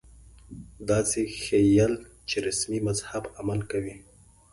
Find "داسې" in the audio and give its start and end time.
0.89-1.21